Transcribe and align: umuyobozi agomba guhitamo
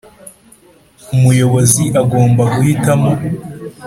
umuyobozi 1.15 1.83
agomba 2.01 2.41
guhitamo 2.53 3.11